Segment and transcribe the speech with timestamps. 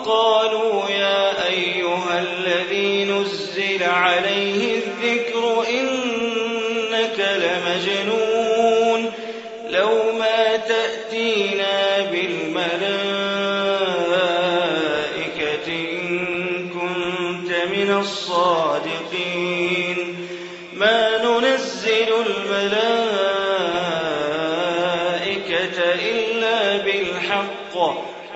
[0.00, 9.12] وقالوا يا أيها الذي نزل عليه الذكر إنك لمجنون
[9.70, 12.60] لو ما تأتينا بالملائكة
[15.68, 19.46] إن كنت من الصادقين
[20.72, 23.00] ما ننزل الملائكة
[25.94, 27.74] إلا بالحق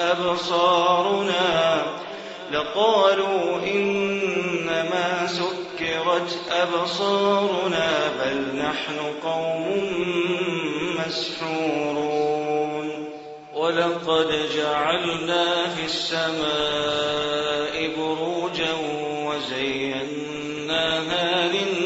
[0.00, 1.82] أبصارنا
[2.52, 7.88] لقالوا إنما سكرت أبصارنا
[8.20, 9.66] بل نحن قوم
[10.98, 12.06] مسحورون.
[13.54, 18.72] ولقد جعلنا في السماء بروجا
[19.26, 20.86] وزيناها
[21.48, 21.85] للناظرين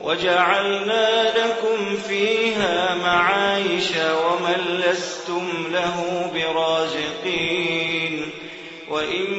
[0.00, 8.30] وجعلنا لكم فيها معايش ومن لستم له برازقين
[8.90, 9.30] وإن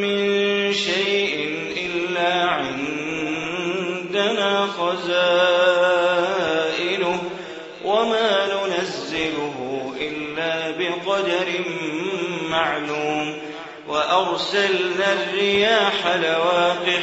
[0.00, 3.70] من شيء إلا عندنا
[4.66, 6.10] خزائنه
[7.84, 9.56] وما ننزله
[10.00, 11.48] إلا بقدر
[12.50, 13.38] معلوم
[13.88, 17.02] وأرسلنا الرياح لواقح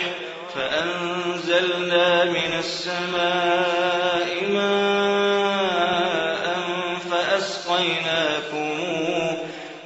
[0.58, 6.46] فأنزلنا من السماء ماء
[7.12, 8.58] فأسقيناكموه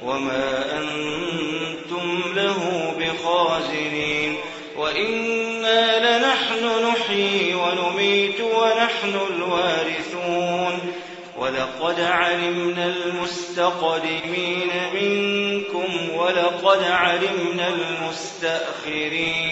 [0.02, 4.36] وما أنتم له بخازنين
[4.76, 10.78] وإنا لنحن نحيي ونميت ونحن الوارثون
[11.38, 19.42] ولقد علمنا المستقدمين منكم ولقد علمنا المستأخرين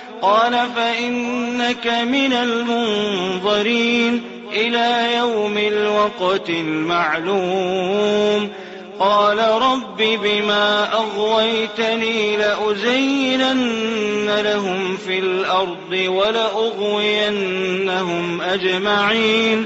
[0.21, 4.23] قال فإنك من المنظرين
[4.53, 8.49] إلى يوم الوقت المعلوم.
[8.99, 17.21] قال رب بما أغويتني لأزينن لهم في الأرض ولأغوينهم
[18.41, 19.65] أجمعين.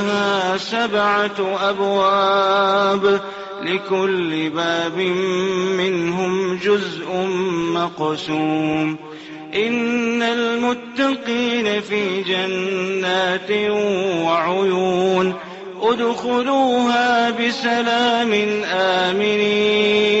[0.00, 3.20] لها سبعة أبواب
[3.62, 4.98] لكل باب
[5.78, 7.12] منهم جزء
[7.74, 8.96] مقسوم.
[9.54, 13.50] إن المتقين في جنات
[14.24, 15.34] وعيون.
[15.82, 18.32] ادخلوها بسلام
[18.74, 20.20] آمنين.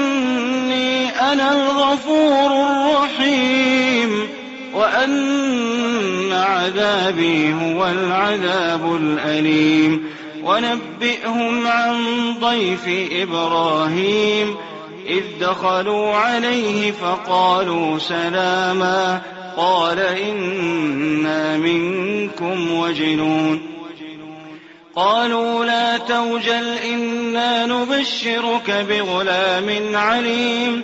[1.33, 4.27] أنا الغفور الرحيم
[4.73, 10.05] وأن عذابي هو العذاب الأليم.
[10.43, 11.95] ونبئهم عن
[12.39, 14.55] ضيف إبراهيم.
[15.07, 19.21] إذ دخلوا عليه فقالوا سلاما.
[19.57, 23.61] قال إنا منكم وجلون
[24.95, 30.83] قالوا لا توجل إنا نبشرك بغلام عليم.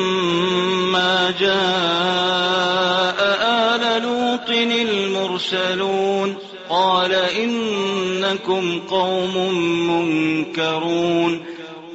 [8.59, 9.53] إنكم قوم
[9.89, 11.41] منكرون.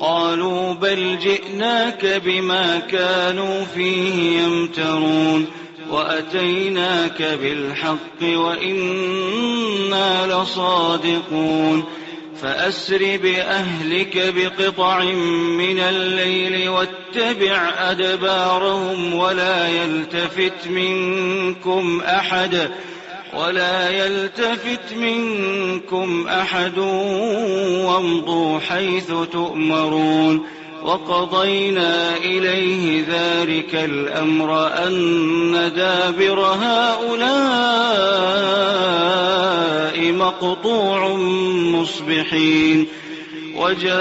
[0.00, 5.46] قالوا بل جئناك بما كانوا فيه يمترون.
[5.90, 11.84] وأتيناك بالحق وإنا لصادقون.
[12.42, 15.04] فأسر بأهلك بقطع
[15.58, 22.70] من الليل واتبع أدبارهم ولا يلتفت منكم أحد.
[23.90, 26.78] يلتفت منكم أحد
[27.84, 30.46] وامضوا حيث تؤمرون
[30.82, 37.26] وقضينا إليه ذلك الأمر أن دابر هؤلاء
[40.12, 41.08] مقطوع
[41.72, 42.86] مصبحين
[43.56, 43.96] وجاء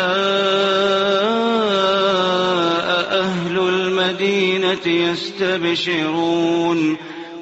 [3.12, 6.98] أهل المدينة يستبشرون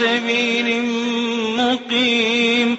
[0.00, 0.82] لبسبيل
[1.56, 2.76] مقيم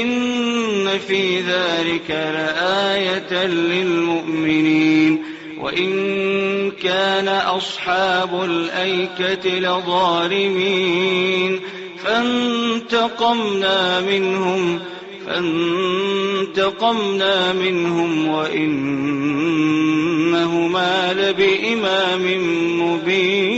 [0.00, 5.22] إن في ذلك لآية للمؤمنين
[5.60, 10.80] وإن كان أصحاب الأيكة لظالمين
[12.04, 14.80] فانتقمنا منهم
[16.46, 17.12] فانتقمنا
[17.52, 19.58] منهم وإنهما
[21.12, 22.22] لبإمام
[22.80, 23.57] مبين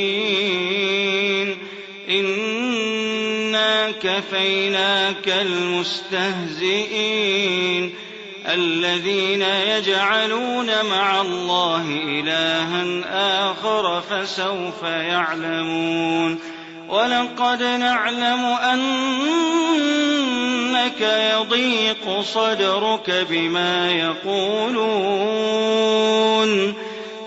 [2.11, 6.75] إنا كفيناك المستهزئين.
[8.47, 12.85] الذين يجعلون مع الله إلها
[13.51, 16.39] آخر فسوف يعلمون.
[16.89, 18.45] ولقد نعلم
[20.67, 21.01] أنك
[21.35, 24.87] يضيق صدرك بما يقولون.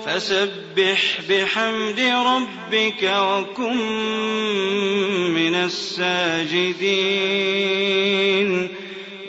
[0.05, 3.77] فسبح بحمد ربك وكن
[5.33, 6.69] من الساجدين.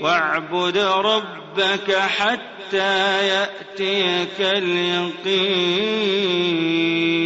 [0.01, 7.20] واعبد ربك حتى يأتيك اليقين.